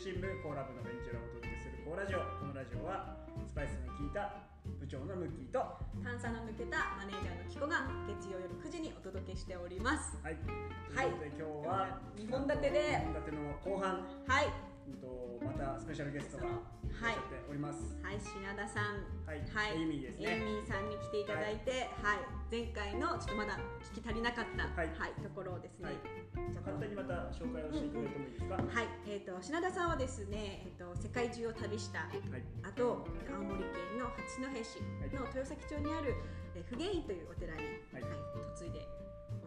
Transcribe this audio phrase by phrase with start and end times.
[0.00, 2.24] 心部コーラ部のベンチュラをお届けするコーラジオ。
[2.40, 4.48] このラジオはスパイスの効いた
[4.80, 5.60] 部長のムッキーと。
[5.60, 16.46] は炭酸の抜けたマネージャーのキコが月曜夜9時にお届けしておりますいということはいで今日は2本立てで2本立ての後半はいうんとまたスペシャルゲストがい。
[16.50, 19.06] らっしゃっております、はい品田さん。
[19.24, 19.40] はい。
[19.78, 20.34] エイミーですね。
[20.34, 23.56] エイミーさんに来ていただいてはい、前回のちょっとまだ
[23.94, 26.50] 聞き足りなかったははいい、ところをですね、はい。
[26.50, 32.42] じゃあ簡単にまた紹介をしていただいてもいいですか、はい、えー、と品田さんはですね、えー、と世界中を旅したはい。
[32.66, 34.82] あと青森県の八戸市
[35.14, 36.16] の豊崎町にある、
[36.58, 37.62] えー、普賢院というお寺に、
[37.94, 38.02] はい。
[38.02, 38.12] はい
[38.60, 38.84] 嫁いで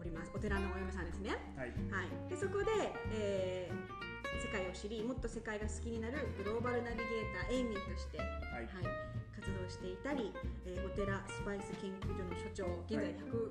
[0.00, 0.32] おります。
[0.34, 1.30] お寺のお嫁さんですね。
[1.56, 1.70] はい。
[1.92, 4.03] はい、でそこで、えー
[4.40, 7.06] 世界を知りもっと世界が好きになるグローバルナビゲー
[7.46, 9.14] ターエイミーとして、はい。
[9.34, 10.32] 活動していたり、
[10.64, 13.50] えーお寺スパイス研究所の所長現在100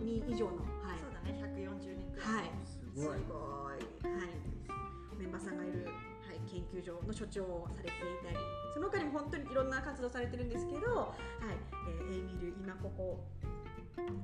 [0.00, 0.98] 人以上の、はい。
[0.98, 2.32] そうだね、140人くらい。
[2.32, 3.08] はい、すごい。
[3.08, 8.36] はい、メンバーさんがいる、はい、研究所の所長をされていたり
[8.72, 11.58] その他にも本当にいろんな活動されてるんですけど、はい。
[12.00, 13.20] えーエイミル今ここ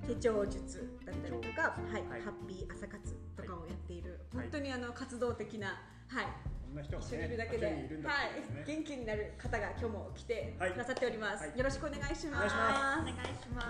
[0.07, 2.03] 手帳術だったりとか、はい。
[2.09, 2.23] はい。
[2.23, 4.51] ハッピー朝活とかをやっている、はい。
[4.51, 5.69] 本当にあの活動的な、
[6.09, 7.89] はい、こんな人が一緒にいねるだけで、八人い。
[7.89, 8.29] るんだはい
[8.67, 10.73] 元気になる方が今日も来てはい。
[10.73, 11.59] くださっております、はい。
[11.59, 12.27] よろしくお願いします。
[12.27, 13.01] お願いします。
[13.01, 13.63] お願いしま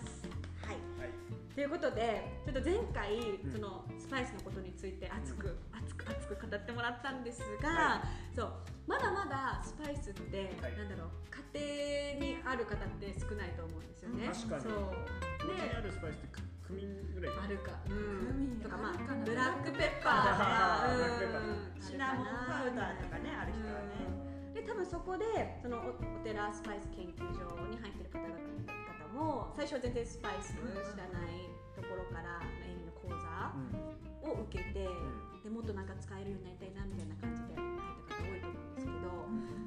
[0.00, 0.28] す。
[0.66, 0.76] はい。
[1.00, 1.23] はい
[1.54, 3.14] ということでちょっと前回、
[3.46, 3.52] ん。
[3.52, 8.02] そのスパイスのことについて熱く、熱く熱く語ってもらったんですが、は
[8.34, 8.52] そう。
[8.86, 10.76] まだまだスパイスって、はい。
[10.76, 14.26] なんだろう家庭にある方って少ないと思うんですよね。
[14.34, 14.62] 確かに。
[14.62, 14.82] そう。
[14.90, 17.94] うちにあでるスパイスってククミンぐらいあるか、うク
[18.34, 21.46] ミンん、とかまあブラックペッパあーーとか、 ブラックペッパー。
[21.46, 21.80] うん。
[21.80, 24.02] シナモンパウダーとかね、ある人はね。
[24.02, 24.54] うん。
[24.54, 28.34] で多分そこでそのおお寺スパイス研究所に入ってる方々
[29.06, 30.58] 方も最初は全然スパイス知
[30.98, 31.43] らない
[31.74, 34.40] ところからエイミの講座うん。
[34.40, 35.44] を受けて、ん。
[35.44, 37.76] でもっとなんか使えるようになりたいなみたいな感じで入っ
[38.08, 39.12] た方多いと思うんですけど、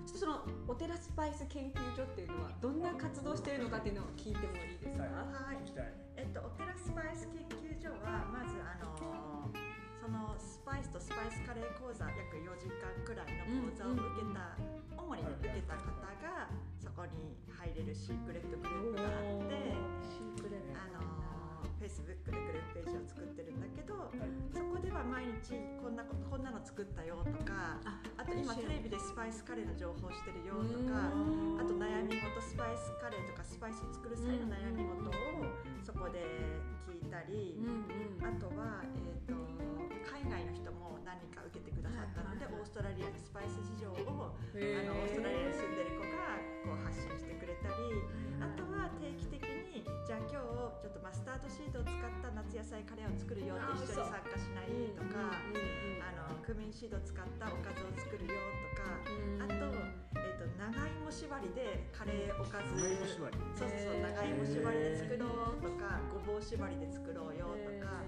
[0.07, 5.61] ちょっとそのお寺スパイス研究所っていうのはどんな活動しているのかっていうのを聞いてもいいですか、はい
[6.17, 8.97] えっと、お寺スパイス研究所はまずあの
[10.01, 14.57] そのスパイスとスパイスカレー講座約4時間くらいの講座を受けた、
[14.97, 15.85] 主に受けた方
[16.17, 16.49] が
[16.81, 19.86] そこに入れるシークレットグループがあって
[21.87, 24.19] Facebook でグループページを作ってるんだけど、はい。
[24.51, 31.55] そこでは毎日こんなここんなの作ったよとかああと今テレビでスパイスカレーの情報してるよとかうん。
[31.55, 35.47] あと悩み事スパイスカレーとかスパイスを作る際の悩み事を
[35.79, 36.27] そこで
[36.83, 37.55] 聞いたり、
[38.19, 39.39] あとは、えー、と
[40.03, 44.86] 海外の人も何人か受けてくださったので、オーストラリアのスパイス事情をあの
[56.57, 58.33] クミンシードを使ったおかずを作るよ
[58.73, 59.45] とか、うん。
[59.45, 59.69] あと,、
[60.17, 62.73] えー、と長芋縛りでカレーおかず。
[62.73, 63.37] 長芋縛り。
[63.53, 68.01] そうそうそう長芋縛りで作ろうとかごぼう縛りで作ろうよとか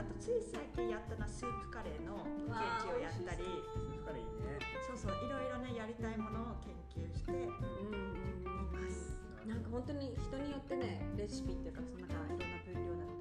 [0.00, 3.44] あとつい最近やったのはスープカレーの研究をやったり。
[3.68, 4.56] スープカレーいいね。
[4.88, 8.16] そうそういろいろねやりたいものを研究していうんうん
[8.48, 8.80] うん。
[8.80, 9.12] ます。
[9.44, 13.19] なんか本当に人によってねレシピっていうかそのなんかいろんな分量だった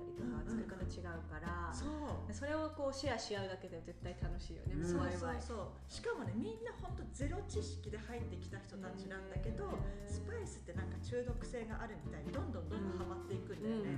[0.50, 2.34] 作り方違うから、そう。
[2.34, 4.84] それをこうシェアし合うだけで絶対楽しいよね、うん。
[4.84, 5.86] そうそうそう。
[5.86, 9.78] しかもねみんな本当ゼロ知識で入ってきた人たちなんだけど
[10.10, 13.94] スパイスってなんか中毒性があるみたいにどんどんどんどんハマっていくんだよね、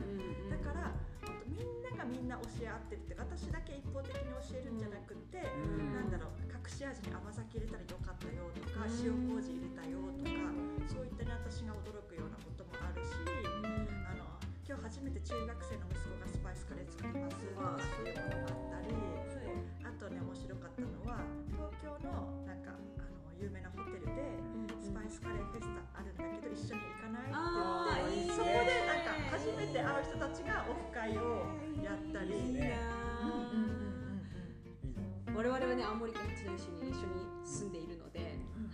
[0.52, 0.92] だから
[1.24, 5.96] 本当みんながみんな教え合ってるって私だけ一方的に教えるんじゃなくって、うん。
[5.96, 9.00] なんだろう隠し味に甘酒入れたらよかったよとか、うん。
[9.00, 10.36] 塩麹入れたよとか
[10.92, 13.16] そういったね私が驚くようなこともあるし、
[14.06, 14.21] あの
[14.68, 17.38] 今日初めて中学生の息子がスパイスカレー作ります。
[17.38, 18.14] とかそうい。
[18.14, 18.94] うものがあったり
[19.84, 24.38] あとね面白かったのは東京のなんかあの有名なホテルで
[24.80, 31.46] スパイスカレーフェスタあるんだけど一緒に行かないって言ってそこでなんか初めて会う人たちがオフ会を
[31.82, 32.54] やったり。
[32.54, 32.72] い
[35.32, 38.20] 我々はね青森県八戸市に一緒に住んでいるので、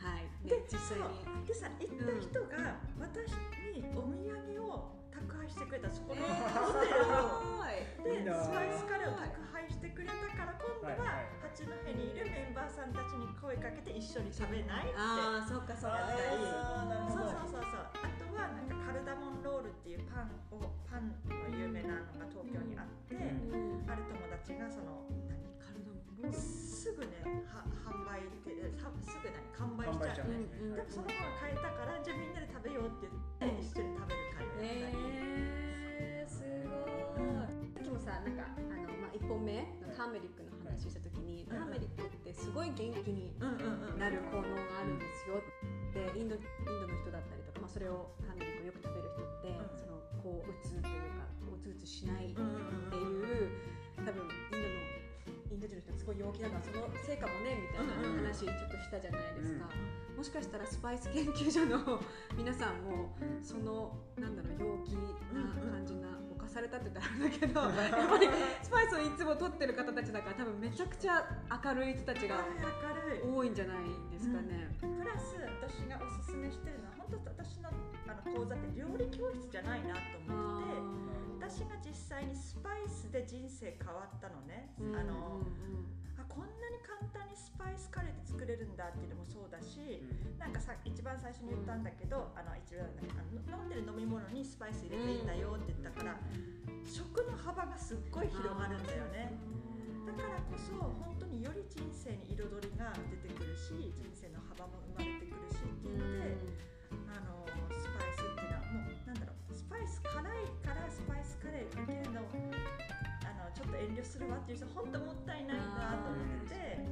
[0.01, 3.31] はい、ねで実際にでさ行った人が私
[3.77, 7.57] にお土産を宅配してくれたそこのホテルを。
[8.03, 14.95] でいいなスパイスカレーを宅配してくれたから今度は八戸にいるメンバーさんたちに声かけて一緒に食べないって。
[14.95, 15.97] ああそっかそっか。
[15.97, 17.89] やったりあーなるほどそうそうそうそう。
[18.05, 23.25] あとはなんかカルダモンロールっていうパンをパンの有名なのが東京にあって、う
[23.57, 23.83] ん。
[23.89, 27.19] ある友達がその何カルダモンロールすぐね
[27.51, 30.31] は販売ってさすぐ何完売しちゃう。
[30.31, 34.26] 完売しちゃううんうんでもそのまま買えたからじゃあみんなで食べようって言って一緒に食べる
[34.61, 37.47] えー、すごい。
[37.47, 45.39] さっきもさなんかあの、まあ、1本目のターメリックの話した時に、はいターメリックってすごい元気になる効能があるんですよ
[45.93, 49.79] でインドインドの人だったりとか、まあ、それをターメリックをよく食べる人って、うん。
[49.79, 53.49] そのこううつというかうつうつしないっていう
[53.95, 54.86] 多分インドの
[55.57, 57.97] インド人の人すごい陽気だからそのせいかもねみたいな
[58.29, 59.65] 話ちょっとしたじゃないですか、
[60.13, 61.97] もしかしたらスパイス研究所の
[62.37, 63.09] 皆さんも
[63.41, 64.93] そのなんだろう陽気
[65.33, 68.29] な感じな犯されたって言ったらあれだけどやっぱり
[68.61, 72.45] スパイスをいつも取ってる方たちだから多分めちゃくちゃ明るい人たちが
[73.25, 74.69] 多いんじゃないですかね。
[74.77, 77.73] プラス私がおすすめしてるのは本当私の
[78.05, 81.06] あの講座って料理教室じゃないなと思ってて
[81.47, 85.87] 私が実際にスパイスで人生変わったのね、うんあのうん。
[86.19, 90.03] あこんなに簡単にスパイスカレーって作れるんだっていうのもそうだし、
[90.35, 92.83] なんかさ一番最初に言ったんだけど、あの一番
[93.15, 96.19] あの飲んでる飲み物にスパイス入れていいんだよって言ったから、
[96.83, 99.31] 食の幅がすっごい広がるんだよね。
[100.03, 106.35] だからこそ本当により人生に彩りが出てくるし人生の幅も生まれてくるしっていうので、
[107.07, 108.36] あのスパイスって
[109.69, 110.23] パイス辛い
[110.63, 116.83] からスパイスカレー受けるのあのちょっと遠慮するわっていう人本当もったいないなと思ってて、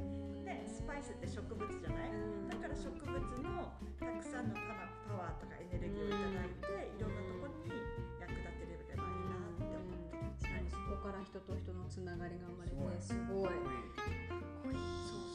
[0.44, 2.12] ね、スパイスって植物じゃない？
[2.50, 7.72] だから植物のたくさんのパワーとかエネルギーをいただいていろんなところに
[8.20, 13.14] 役立てればいいなって思ってそこから人と人のつながりが生まれてす。
[13.32, 13.50] ごい。
[13.50, 14.04] そうそうそ
[14.68, 14.72] う。
[14.72, 14.82] いや
[15.12, 15.25] 本当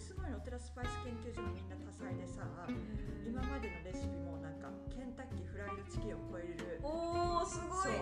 [0.00, 2.40] にすごいのお寺スパイス研究所のみんな多彩でさ
[3.20, 6.80] 今までのレシピもなんかケンタッキーフライドチキンを超える。
[6.80, 7.92] おおすごい。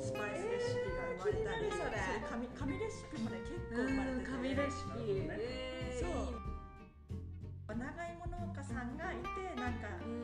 [0.00, 2.00] スパイスレシピが生まれたり、えーそれ。
[2.24, 5.28] 紙紙レシピもね結構生まれてて、紙レシピ。
[5.28, 6.08] ねえー。
[6.08, 10.21] そう長芋農家さんがいてなんかうん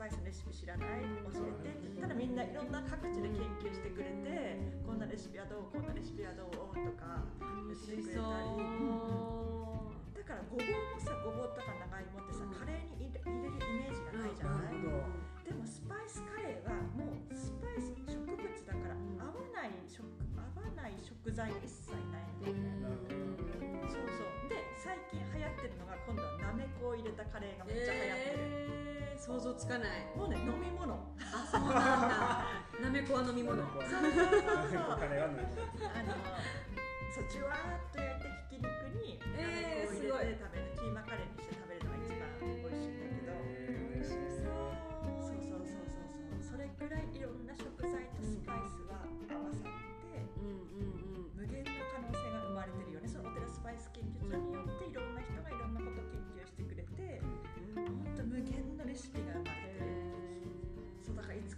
[0.00, 1.04] パイスのレシピ知らない？
[1.28, 1.76] 教えて。
[1.76, 6.56] って言ったらみんないろんな各地で研究してくれてこんなレシピはどうこんなレシピはどうと
[6.96, 8.64] か楽し言ってくれたり。
[10.16, 22.72] だからごぼうもさごぼうとか長芋ってさカレーに入れるイメージがないじゃない、でもスパイスカレーはもうスパイス植物だから合わない食合わない食材が一切ないんだよね、
[23.84, 24.48] そうそう。
[24.48, 28.69] で最近流行ってるのが今度はなめこを入れたカレーがめっちゃ流行ってる、えー
[29.20, 29.88] 想像つかない。
[30.16, 32.88] もうね飲み物あそうなんだ。
[32.88, 33.60] なめこは飲み物。
[33.60, 35.44] そうそうそうカレーはね
[35.92, 36.16] あの
[37.12, 38.64] そうじゅわーっと焼いたひき肉
[38.96, 43.34] になめこを入れて食べる、キーマカレーにして食べるのが一番美味しいんだけど、
[43.92, 44.72] 美味しそう。
[45.20, 49.04] そうそうそうそうそうそれくらいいろんな食材とスパイスが
[49.36, 49.76] 合わさっ
[50.08, 51.36] てうんうんうん。
[51.36, 55.29] 無限の可能性が生まれてるよねそのお寺スパイス研究所によっていろんな人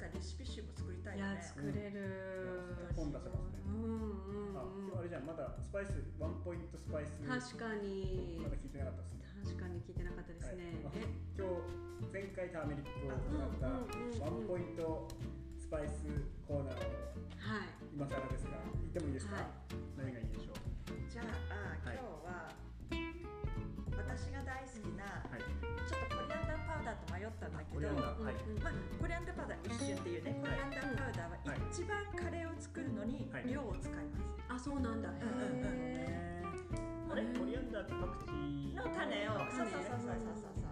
[0.03, 2.91] かレシピ集も作りたいいやよね作れる。
[2.99, 3.63] 本出せますね。
[3.67, 4.87] うんうんあうん。
[4.91, 5.27] 今日あれじゃん。
[5.27, 8.43] まだスパイスワンポイントスパイスまだ確かに。
[8.59, 9.23] 聞いてなかったですね。
[9.43, 10.83] 確かに聞いてなかったですね。
[10.83, 10.99] はい。
[10.99, 11.07] え
[11.39, 14.21] 今日前回ターメリックを使ったうんうんうんうん。
[14.21, 15.09] ワンポイント
[15.59, 16.05] スパイス
[16.47, 16.79] コーナーを
[17.39, 17.71] はい。
[17.95, 19.45] 今更ですが言ってもいいですか、はい。
[19.97, 21.11] 何がいいでしょう？
[21.11, 21.27] じゃあ
[21.85, 21.97] 今はい。
[21.97, 22.51] 日は
[24.23, 25.43] 私が大好きなはい。
[25.43, 28.35] ちょっとコリアンダーパウダーと迷ったんだけどコリアンダーはい。
[28.63, 33.51] まあ、コリアンダーパウダー一瞬っていうねコリアンダーパウダーは一番カレーを作るのにはい。
[33.51, 35.11] 量を使います、あそうなんだ。
[35.11, 37.27] へーあれ？
[37.35, 39.43] コリアンダーってパクチーの種を。
[39.43, 40.71] あそうそう種そうそうそうそう。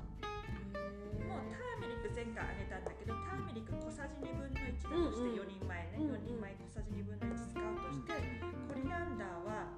[1.26, 6.22] もうターメリック前回あげたんだけどターメリック小さじ2分の1だとして4人前ね、うんうん。
[6.22, 8.14] 4人前小さじ2分の1使うとして、
[8.70, 9.68] コリアンダーは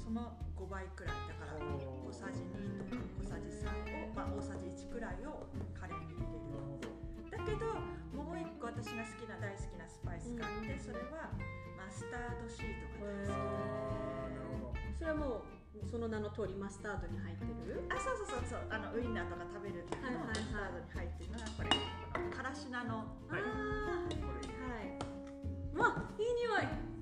[0.00, 1.58] その5倍くらいだから
[2.06, 3.66] 小さじ2とか小さじ3
[4.06, 6.38] を、まあ、大さじ1くらいをカレーに入れ
[6.86, 6.94] る
[7.34, 7.66] だけど
[8.14, 11.34] もう一個私が好きな大好きなスパイスがあって、それは
[11.74, 13.34] マスタードシートが大
[14.70, 14.94] 好き。
[14.96, 17.84] それはもうその名の通りマスタードに入ってる？
[17.90, 18.62] あそうそうそうそう。
[18.70, 21.76] あのウインナーとか食べる時のマスタードに入ってるのがこれこ
[22.22, 23.04] のからし菜の。
[23.28, 23.50] はいは
[24.80, 24.96] い。
[25.76, 26.95] わいい匂い。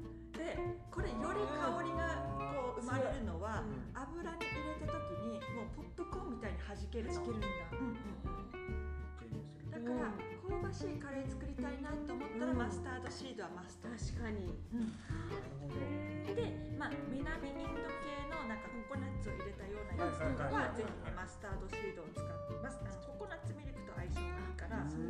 [0.44, 0.60] で
[0.92, 3.88] これより香りがこう生まれるのはうん。
[3.96, 7.36] 油に入れた時にもうポップコーンみたいに弾けるの弾ける。
[7.38, 7.48] んだ。
[7.72, 7.96] うん。
[9.72, 10.12] だから
[10.44, 12.60] 香ばしいカレー作りたいなと思ったらうん。
[12.60, 14.52] マスタードシードはマスト、確かに。
[16.36, 22.76] で、まあ、南インド系のなんかココナッツを入れたようなやつとかはぜひねマスタードシードを使ってます。
[23.08, 24.84] ココナッツミルクと相性がいいから。
[24.84, 25.00] マス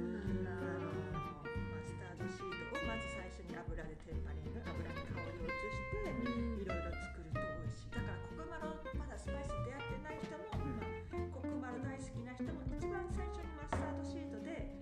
[1.99, 2.54] タードシードを
[2.95, 6.63] まず最初に油でテンパリング油に香りを移してうん。
[6.63, 7.99] いろいろ作ると美味しい。
[7.99, 10.79] だからコクマロまだスパイスに出会ってない人も、うん。
[10.79, 14.79] まあ、コクマロ大好きな人も一番最初にマスタードシートで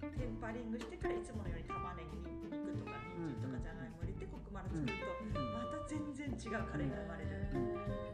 [0.00, 5.04] テンパリングしてからいつものように玉ねぎに肉とか人参とかじゃがいも入れてコクマロ作ると、
[5.36, 8.13] また違うカレーが生まれる、うん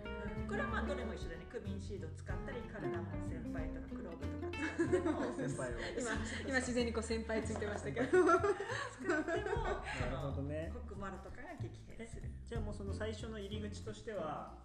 [0.51, 1.47] これはまあどれも一緒でね。
[1.47, 4.59] クミンシード使ったりカルダモン先輩とかクローブとか。
[4.75, 5.79] 使っても先輩を。
[5.95, 6.11] 今
[6.51, 8.11] 今自然にこう先輩ついてましたけど。
[8.11, 10.75] 使ってもなるほどね。
[10.75, 12.75] コクマロとかが激変するじゃあもう。
[12.75, 14.59] その最初の入り口としては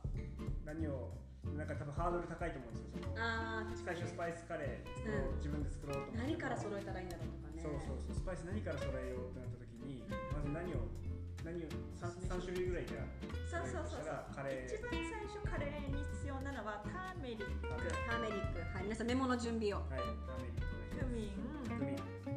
[0.65, 1.13] 何を
[1.53, 2.73] なんか多分ハードル高いと思う。
[2.73, 3.13] んですよその
[3.85, 5.33] 最初スパイスカレー作ろう、う。
[5.33, 6.01] ん自分で作ろう。
[6.01, 7.29] と思って何から揃えたらいいんだろう。
[7.29, 7.77] とかねそう。
[7.85, 8.01] そう。
[8.09, 8.15] そう。
[8.17, 9.37] スパイス何から揃えよう。
[9.37, 10.01] ってなった時に
[10.33, 10.89] まず何を
[11.45, 13.05] 何を 3, 三種類ぐらいじゃ
[13.45, 14.17] そうそうそうそう。
[14.33, 14.73] カレー。
[14.73, 17.69] 一番最初カレーに必要なのはターメリック。
[18.09, 18.59] ターメリック。
[18.73, 19.85] はい皆さんメモの準備を。
[19.85, 21.37] はいターメリッククミン
[21.69, 22.33] クミンコ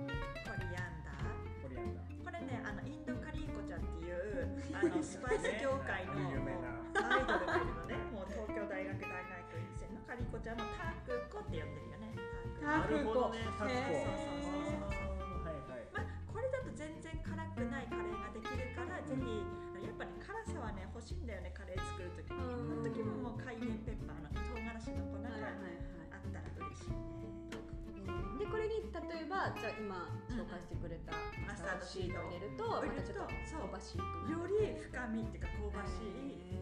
[0.61, 1.33] リアンダー。
[1.65, 2.21] コリアンダー。
[2.21, 4.45] これねあのインドカリーコちゃんっていう
[4.77, 6.29] あのスパイス業界のね。
[6.29, 6.69] 有名な。
[7.09, 7.97] アイドルがいるのね。
[8.13, 12.13] もう東京大学大学院生のカリーコちゃんのタークコって呼んでるよね。
[12.61, 13.33] タークタークコ。
[13.33, 15.89] なるほどねタコへーはいはい。
[15.97, 18.08] まあこれだと全然辛くないカレー
[19.07, 19.47] ぜひ
[19.85, 22.31] やっぱり辛さはね欲しいんだよねカレー作る時。
[22.33, 22.67] にうん。
[22.67, 27.07] その時ももうカイエンペッパーの唐辛子の粉があったら嬉しいね。
[28.39, 31.13] でこれに例えばじゃあ今紹介してくれた
[31.47, 33.99] マスタードシードを入れるとまたちょっと香ばしい
[34.31, 36.59] より深みっていうか香ばしい。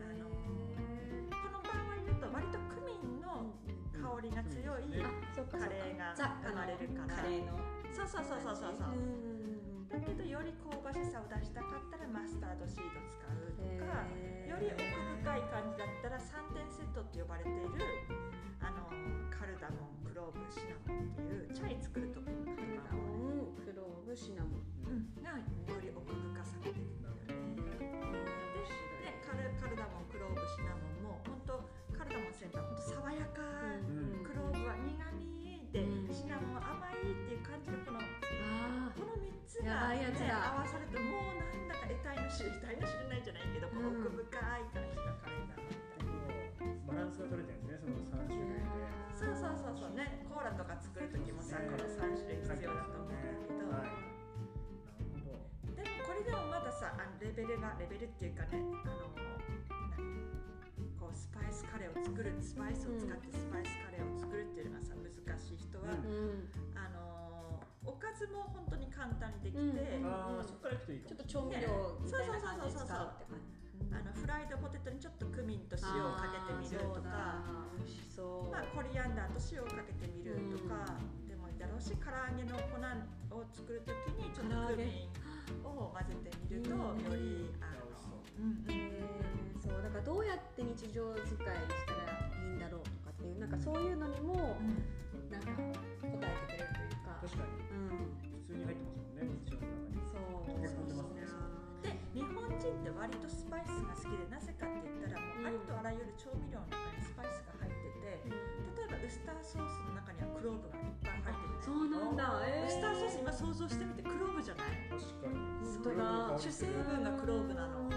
[0.00, 3.52] あのこの場合だと割とクミンの
[3.92, 5.00] 香りが強い
[5.48, 7.14] カレーがザ生まれるから。
[7.16, 7.56] カレーの。
[7.94, 8.92] そうそうそうそうそうそう。
[8.92, 9.33] うん
[9.94, 14.02] だけどより香ばしさを出したかったらマスタードシード使うとか
[14.50, 14.82] より奥
[15.22, 17.78] 深い感じだったら3点セットって呼ばれている
[18.58, 18.90] あの
[19.30, 23.06] カルダモンクローブシナモンっていうチャイ作る時にカルダモ
[23.38, 23.54] ン。
[23.62, 24.66] クローブシナモン。
[24.82, 27.94] うんがより奥深さが出てくるんだよね。
[28.98, 31.62] でカルカルダモンクローブシナモンも本当
[31.94, 33.46] カルダモン先輩本当爽やか、
[33.78, 34.26] ん。
[34.26, 36.10] クローブは苦味で、うん。
[36.10, 38.63] シナモンは甘いっていう感じのこのあこの3
[39.54, 40.34] つやが、ね、ばいやつだ。
[40.50, 46.82] 合わさるともうなんだか得体の知りたいの知れないじゃないけど、この奥深い感じのカレーだなみたいな。
[46.90, 47.70] バランスが取れてるん。
[47.70, 48.66] ですねその3種類で
[49.14, 49.94] そうそうそうそう。
[49.94, 50.26] ね。
[50.26, 53.94] コーラとか作る時もさこの3種類必要だと思うんだけど、はいな
[54.98, 59.14] るほどでもこれでもまださあのレベルがレベルっていうかねあの
[59.94, 65.06] 何こうスパイスカレーを作るスパイスを使ってスパイスカレーを作るっていうのがさ難
[65.38, 66.73] しい人は、うん
[68.14, 71.18] おかずも本当に簡単にできて、うんああそこからいくといいかも。
[71.18, 73.50] ちょっと調味料みたいな感じで使うって感じ。
[73.90, 77.42] あのフライドポテトにちょっとクミンと塩をかけてみるとか。
[77.74, 78.54] 美味しそう。
[78.54, 80.94] まあ、コリアンダーと塩をかけてみるとか
[81.26, 82.78] でもいいだろうし、唐揚げの粉
[83.34, 85.10] を作るときにちょっとクミン
[85.66, 87.90] を混ぜてみるとうんよりあの
[88.38, 88.70] うんうん。
[88.70, 89.82] へーそう。
[89.82, 94.54] だからどうやって日常使いしたらいいんだろうとかっていうなんかそういうのにも
[95.34, 96.93] なんか答えてくれるというか
[97.24, 97.56] 確かに。
[97.72, 98.12] うん。
[98.36, 99.32] 普通に入ってますもんね。
[99.32, 100.44] 日常の中にそう。
[100.44, 101.24] 溶け込んでますね。
[101.84, 112.40] で日本人って割とスパイスが好きでなぜかって言ったらもうありとあらゆる調味料の中にスパイスが入ってて例えばウスターソースの中にはクローブがいっぱい入ってるねそうなんだ。
[112.48, 114.88] えウスターソース今想像してみてクローブじゃない？
[114.88, 115.36] 確かに。
[115.64, 116.40] 本当だ。
[116.40, 117.88] 主成分がクローブなの。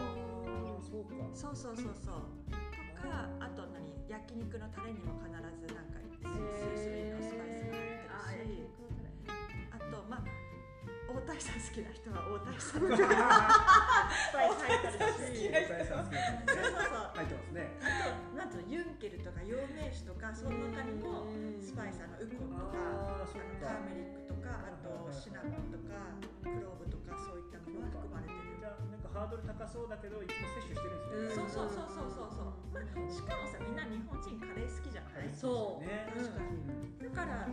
[0.84, 1.96] そうかそうそうそう。
[2.00, 2.16] そう
[2.52, 3.88] とかあと何？
[4.08, 6.32] 焼肉のタレにも必ずなんか数
[6.80, 7.47] 種類のスパイス
[10.10, 10.24] まあ
[11.08, 12.84] 大谷さん好きな人は大谷さん。
[12.84, 17.12] のスパイス入ってるし大谷さん好きですねそうそうそう。
[17.16, 21.26] 入ってますねあとなんとユンケルとか陽明酒とかその中にも
[21.64, 23.40] スパイスあのウコンとかあのか。
[23.58, 25.96] ターメリックとかあとシナモンとか
[26.44, 28.60] クローブとかそういったものが含まれてる。
[28.60, 31.52] じゃあなんかハードル高そうだけどいつも摂取してるんですよね。
[31.52, 35.32] そうそうそうそうそうそう、まあ、しかもさみんな日本人カレー好きじゃない？
[35.34, 36.60] そうねうん確かに。
[37.00, 37.48] だから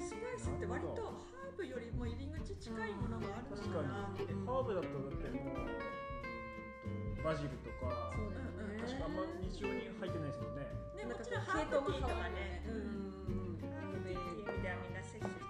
[0.00, 1.02] スパイスって割と
[1.36, 8.80] ハーブよりも入り口近いものがあるの確かなってかにハーブだとだってもうバジルとかそうだよね。
[8.80, 10.64] 確かあんま日常に入ってないですもんね
[10.96, 13.60] ねもちろんハーブティーとかね、ううん。
[13.60, 13.60] ん。
[13.60, 15.36] ハーブティーっていう意味ではみんな摂取し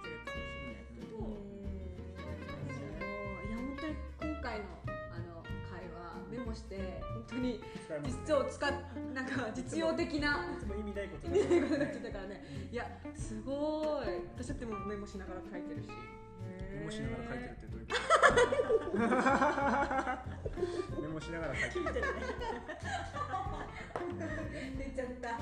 [6.51, 7.61] 話メモして本当に
[8.05, 8.71] 実を使っ
[9.13, 10.45] なんか実用的な
[10.77, 12.43] 意味ないこと意味ないことになってたからね。
[12.71, 14.07] いやすごい。
[14.37, 15.87] 私だってもうメモしながら書いてるし。
[15.89, 17.93] メモしながら書いてるってどういうこ
[20.95, 21.01] と？
[21.01, 21.85] メモしながら書いてる。
[21.85, 22.07] 聞いてる。
[24.17, 25.27] ね 出ちゃった。
[25.29, 25.39] はい。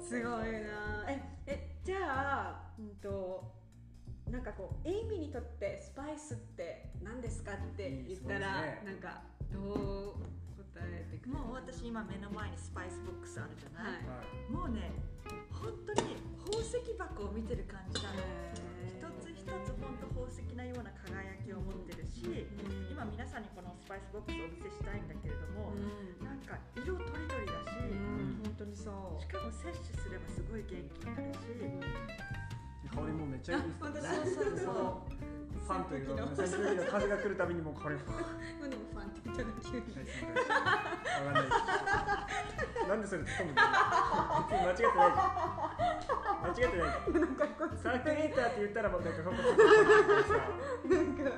[0.00, 1.04] すごいな。
[1.08, 3.52] ええじゃあうんと
[4.30, 8.82] なんかこうエイミにとってスパイスって何ですかって言ったら、ね。
[8.84, 9.22] なんか
[9.52, 10.22] どう
[10.74, 14.06] 答えてくれるもう私今目の前にスパイスボックスあるじゃない、はい。
[14.06, 14.90] はいもうね
[15.50, 18.22] 本当に宝石箱を見てる感じなの
[18.86, 22.46] 一つ一つ本当宝石なような輝きを持ってるし、
[22.86, 26.38] 今皆さんにこのスパイスボックスをお見せしたいんだけれども、うん。
[26.46, 28.38] か色とりどりだし、うん。
[28.46, 29.20] 本当にそう。
[29.20, 31.50] しかも摂取すればすごい元気になるし、
[32.94, 34.14] 香りもめっちゃいいですあ本当だ。
[34.14, 34.70] そうそうそ
[35.10, 35.26] う。
[35.66, 36.30] ファンというか
[36.86, 37.96] 風が来るたびにもう香り
[39.06, 40.72] 何でもファンって言ったら急にはいすみませんわ
[41.16, 41.66] かんないです
[42.86, 43.62] なんでそれ突っ込むの
[44.46, 45.18] 別に間違ってない
[46.36, 51.30] 間違ってないなんかこうサーキュレーターって言ったらもうなんかここなんか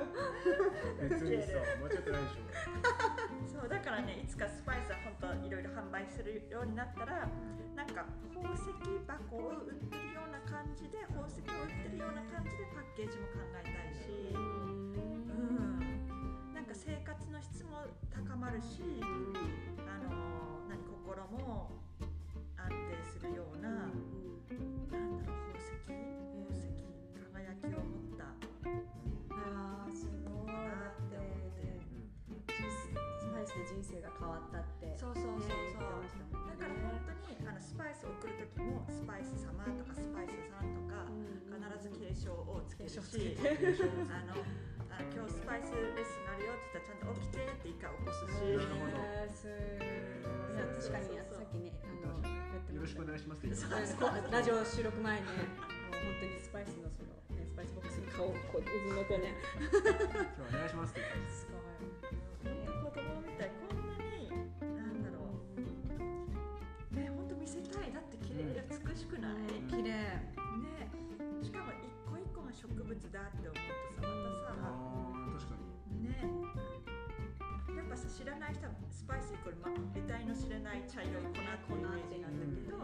[1.01, 4.23] 別にさ間違ってないでしょそうだからね。
[4.23, 7.27] いつかスパイスは本当いろいろ販売するようになったら
[7.75, 8.71] なんか宝石
[9.03, 15.68] 箱を売ってるような感じで宝石を売ってるような感じでパッケージも考えたいし、う、ん
[16.69, 17.81] か生活の質も
[18.13, 21.73] 高まるし、あの何心も
[22.53, 23.89] 安定するような、なん
[24.85, 25.97] だろう宝石宝
[26.53, 26.69] 石
[27.17, 28.29] 輝きを持った
[29.33, 31.17] あーすごいだって
[32.61, 32.93] ス
[33.33, 34.93] パイスで人生が変わったって。
[34.93, 36.37] そうそうそうそう。
[36.53, 41.09] だから本当にあのスパイスを送る時もスパイス様とかスパイスさんとか
[41.49, 43.57] 必ず敬称をつけるし敬称つけて。
[44.13, 44.37] あの
[44.77, 44.78] あ
[45.19, 48.39] 今日スパイスレッスンがあるよって言ったらちゃんと起きてって一回起こすし。
[48.39, 48.95] なるほど
[50.79, 55.43] 確かにさっきねあのやってよろしくお願いしますってラジオ収録前ねも
[55.91, 59.35] う本当にスパイスのそのねスパイスボックスに顔をこううずめてね。
[59.59, 61.67] 今日はお願いしますって言ってますすごい。
[62.47, 64.31] 本当子供みたいこんなに
[64.71, 65.67] なんだろう。
[66.95, 67.91] ね本当見せたい。
[67.91, 70.15] だって綺麗で美しくない、ね綺麗。
[71.43, 73.88] しかも一個一個が植物だって思うと
[78.19, 82.75] 知らない人はスパイスイコール、ま、得体の知れない茶色い粉っていうイメージなんだけど、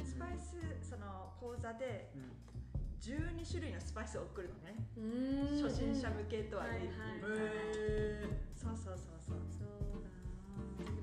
[0.00, 2.32] スパイスその講座でうん
[2.96, 4.74] 12種類のスパイスを送るのね。
[4.96, 5.62] うん。
[5.62, 6.90] 初心者向けとははいね、
[8.56, 9.44] そうそうそうそう。
[9.46, 10.08] そうだ。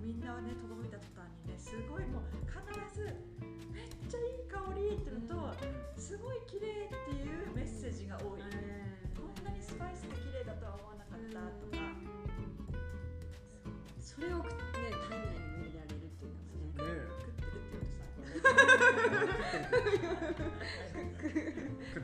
[0.02, 2.60] みんなはね届いた途端にねすごいもう必
[2.92, 3.06] ず
[3.72, 5.56] めっちゃいい香りっていうのと
[5.96, 8.42] すごい綺麗っていうメッセージが多い、
[9.16, 11.93] こんなにスパイスで綺麗だとは思わなかったとか、そ
[14.24, 14.50] れをね
[15.10, 17.70] 体内に入れられるっていうのがねね食ってるって言
[20.14, 20.64] うとさ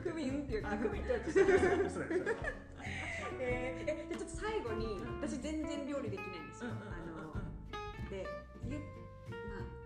[0.02, 1.30] クミンっていうあクミンってやつ
[3.40, 6.74] ええー、えでちょっと最後に私全然料理できないんですよ、あ
[7.08, 7.32] の
[8.10, 8.26] で
[8.68, 8.84] ゆま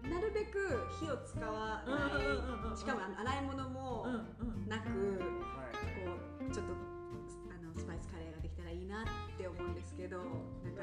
[0.04, 4.06] あ、なるべく火を使わない、しかも洗い物も
[4.66, 4.90] なく、こ
[6.40, 6.72] うちょっと
[7.50, 9.06] あのスパイスカレーができたらいいなっ
[9.38, 10.18] て思うんですけど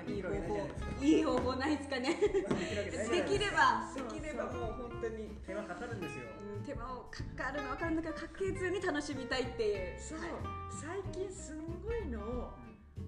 [0.01, 0.69] かいい方法
[1.01, 2.15] いい方法ないですかね。
[2.15, 3.89] できれば。
[3.95, 6.25] できればもう本当に、手間かかるんですよ。
[6.57, 9.99] うん、手間をかかるの分かるんだけどかけずに楽しみたいっていう。
[9.99, 10.29] そう、はい
[10.71, 12.51] 最近すんごいのを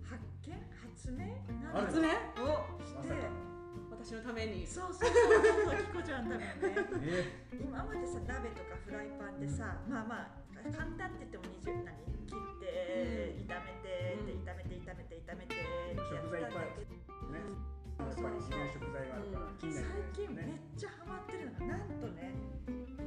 [0.03, 1.25] 発見発明？
[1.73, 2.09] 発明？
[2.43, 3.52] をして
[4.03, 4.67] 私のために。
[4.67, 5.15] そうそうそう。
[5.63, 6.75] そうキコちゃんだもんね。
[7.07, 10.43] え今までさ鍋とかフライパンでさまあまあ
[10.75, 11.95] 簡単って言っても20何
[12.27, 15.55] 切って、炒めて、うんで炒めて炒めて炒めて
[15.95, 16.75] 食材いっぱい
[17.31, 17.47] ね。
[17.95, 22.35] やっぱり入れる食材があるから気になる最近めっねちゃハマってるのがなんとね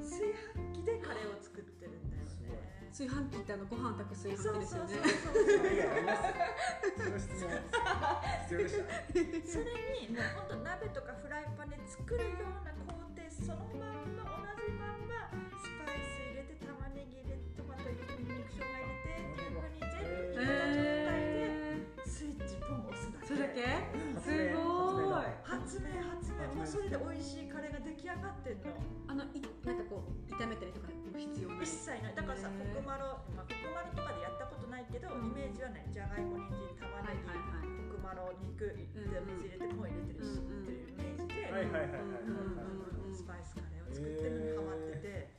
[0.01, 2.25] 炊飯器でカレーを作ってるんだよ。
[2.25, 2.36] ね
[2.97, 4.97] 炊飯器ってあのご飯炊く炊飯そう器ですよね。
[4.97, 5.53] そうそうそう。
[5.53, 6.33] それ以外あります
[6.97, 8.89] その質問必要でした
[9.53, 9.69] それ
[10.01, 15.29] にもう本当鍋とかフライパンで作るような工程そのまんま同じまんま
[15.61, 23.61] スパイス入れて玉ねぎ入れてトマト入れてニンニク生姜入れてっていう風に全部入れた状態でえスイッチポン押すだけそれだけ
[23.93, 25.37] うんすごい。
[25.45, 26.49] 発明発明。
[26.57, 28.73] もうそれで美味しいカレーが出来上がってんの。
[29.09, 30.89] あのいなんかこう炒めたりとか。
[30.89, 31.55] も必要な。
[31.57, 32.15] い一切ない。
[32.15, 45.33] だからさコクマロ、まあ、コクマロとかでやったことないけどイメージはねじゃがいも人参玉はいねぎ、はいはいコクマロ肉入れて水入れてポン入れてるし、っていうイメージで、はいはいはいはいはいうんスパイスカレーを作ってるのにハマってて、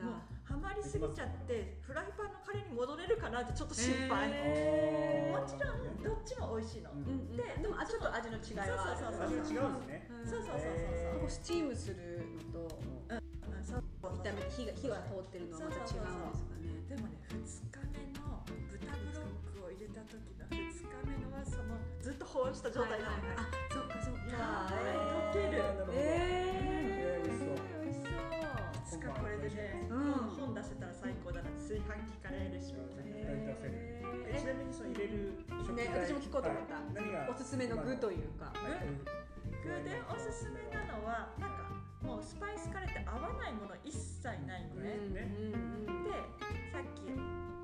[0.00, 8.96] もうハマりすぎちゃってフライパンのカレーに戻れるかなってちょっと心配、へもちろんどっちも美味しいの、うんででもあちょっと味の違いはある。
[8.96, 10.08] そうそう味が違うんですね。
[10.08, 10.94] うんそうそうそうそう。
[10.94, 12.22] へここスチームする
[12.54, 12.78] のと
[13.10, 13.18] うん。
[13.18, 13.80] そうそうそう炒
[14.24, 16.68] めて火が火が通ってるのはまた違うんですかね。
[16.88, 24.20] でもね2日目の豚ブロックを入れた時の2日目のはそのずっと保温した状態なのね、あそっかそっか。
[24.28, 27.24] いやー溶けるなるほどえー。
[27.24, 28.12] 美味しそう美味しそう。
[28.12, 30.12] いつかこれでね、うん。
[30.36, 35.88] 本出せたら最高だな炊飯器カレーレシピみたいな、絶対出せるえちなみにその入れる食材。
[35.88, 36.76] ね私も聞こうと思った。
[36.76, 36.92] はい。
[36.92, 38.52] 何がおすすめの具というか。
[38.52, 38.84] はい。
[39.64, 41.63] 具でおすすめなのはなんか
[42.04, 45.24] もうスパイスカレーって合わないもの一切ないのね、ね
[46.04, 46.12] で
[46.70, 47.08] さっき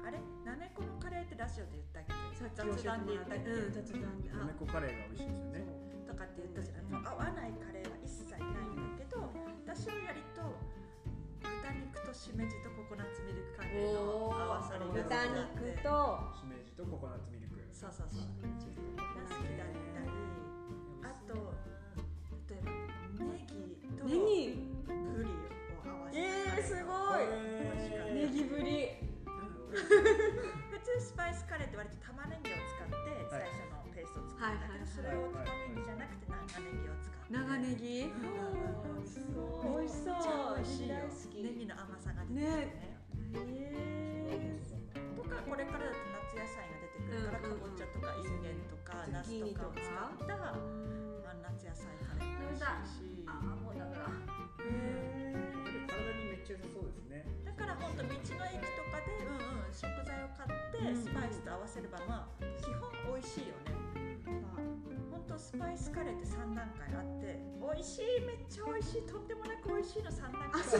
[0.03, 0.16] あれ？
[0.44, 2.16] なめこのカレーってラジオで言ったっけ？
[2.40, 4.33] さっき雑談で言ったっけ、うん雑談で。
[4.33, 5.61] あなめこカレーが美味しいですよね。
[6.09, 6.88] とかって言ったじゃない。
[6.88, 9.29] もう合わないカレーは一切ないんだけど
[9.68, 10.40] 私はやりと
[11.44, 16.33] 豚肉としめじとココナッツミルクカレーの合わさりが好き豚肉と。
[16.40, 17.61] しめじとココナッツミルク。
[17.76, 18.26] そうそうそう。
[18.40, 20.09] が好きだったり
[42.01, 43.77] さが出てくるね。
[44.33, 44.57] へ
[45.17, 46.01] とかこれからだと
[46.33, 50.65] 夏野菜が出てくるから、うんうんうんかぼちゃとかインゲンとかナスとかを使ったあの
[51.45, 53.21] 夏野菜カレーも美味しい。
[53.21, 54.09] しあもうダメだ。
[54.09, 54.17] ー。
[55.87, 57.25] 体にめっちゃ良さそうですね。
[57.45, 60.97] だから本当道の駅とかで、うんうん、食材を買ってうん。
[60.97, 63.77] スパイスと合わせればまあ基本美味しいよね
[65.31, 70.59] 本当スパイスカレーって3段階あって美味しいめっちゃ美味しいとんでもなく美味しいの3段階。
[70.59, 70.75] 本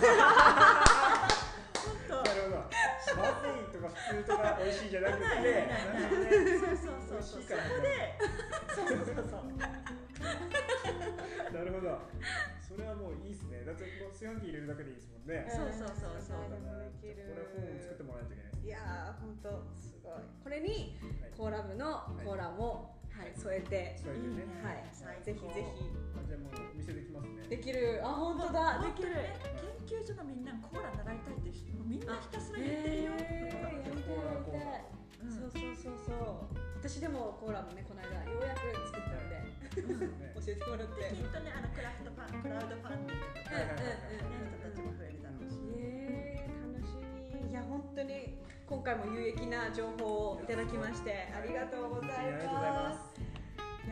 [2.11, 2.67] 当 なるほど。
[3.15, 5.71] まずいとか普通とか美味しいじゃなくて。
[6.59, 8.19] そうそうそうそこで
[8.75, 9.55] そうそうそうそう。
[11.55, 12.03] なるほど。
[12.59, 13.63] それはもういいですね。
[13.63, 15.47] だってもう炊飯器入れるだけでいいですもんね。
[15.47, 16.43] そうそうそうそう。
[16.43, 20.13] これ本を作ってもらわないといけないですいやー本当すごい。
[20.43, 21.31] これにはい。
[21.39, 24.01] コーラムのコーラもはい添えて。
[24.01, 24.49] それでね。
[24.65, 24.81] はい。
[25.21, 25.61] ぜひぜ
[26.17, 27.45] あじゃあもうお店できますね。
[27.45, 28.01] ひできる。
[28.01, 28.81] あ本当だ。
[28.81, 29.13] できる。
[29.13, 29.37] ね
[29.85, 31.53] 研究所のみんなコーラ習いたいって
[31.85, 34.89] みんなひたすら言ってるよ、へーやりたいやりたい。
[35.21, 35.37] うん。
[35.37, 36.57] そうそうそうそう。
[36.81, 39.37] 私でもコーラもねこの間ようやく作ったんで。
[39.37, 39.53] ね。
[40.41, 41.13] 教えてもらって。
[41.13, 46.97] きっとねあのクラフトパンクラウドファンディングとか、人たちも増えるだろうし、えー、楽し
[47.37, 47.51] み。
[47.51, 53.10] いや本当に今回も有益な情報をいただきましてありがとうございまます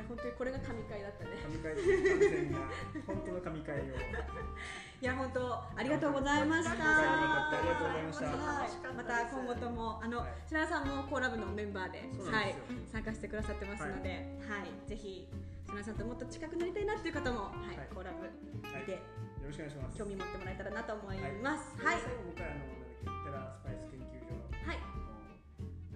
[0.08, 1.30] 本当にこれが神回だったね。
[1.44, 2.58] 神回完全な
[3.06, 3.84] 本当の神回を。
[5.00, 6.72] いや本当ありがとうございました。
[6.72, 8.26] ありがとうございました。
[8.26, 10.28] はい、また今後ともあの、はい。
[10.46, 12.54] 白田さんもコーラ部のメンバーではい。
[12.90, 15.28] 参加してくださってますので、はい、ぜひ
[15.66, 17.76] 白田さんともっと近くなりたいなっていう方も、はい。
[17.76, 17.88] はい。
[17.94, 18.80] コーラ部はい。
[18.80, 18.98] 見てよ
[19.46, 19.98] ろしくお願いします。
[19.98, 21.76] 興味持ってもらえたらなと思います。
[21.84, 24.78] はい、最後もう一回あのテラスパイス研究所のはい、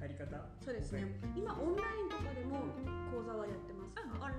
[0.00, 1.20] 入り方そうですね。
[1.36, 2.64] 今オンラインとかでも
[3.12, 3.21] 講座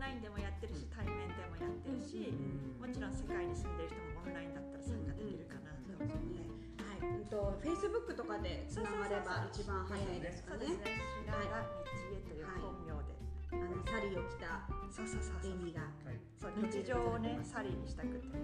[0.04, 2.76] ラインでもやってるし対面でもやってるし、うん。
[2.76, 6.44] もちろん世界に住んでる人もオンラインだったら参加できるかなと思って、
[6.84, 10.68] はい、うんとフェイスブックとかでつながれば一番早いですかね。
[10.68, 10.92] そうです。
[10.92, 11.00] ね。
[11.24, 13.16] 白田道恵という本名で、
[13.56, 15.72] あのサリーを着たそうそうそうそう。
[15.72, 15.88] が。
[16.04, 18.28] はいそう日常をねサリーにしたくて。
[18.28, 18.36] 日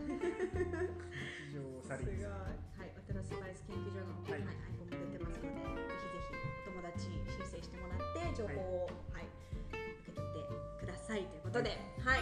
[1.51, 2.31] 常サリーです。
[2.79, 6.39] はい、ワテラスパイス研究所の、ははいいアイコンも出てますので、ぜひぜひ
[6.71, 9.27] お友達申請してもらって情報を、はい
[9.69, 11.71] 受け取ってくださいとことで、
[12.05, 12.19] はい、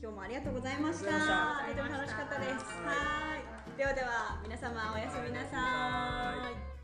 [0.00, 1.10] 今日もありがとうございました。
[1.12, 2.64] あとても楽しかったです。
[2.80, 6.32] ははい、ではでは皆様おやすみなさ
[6.72, 6.75] い。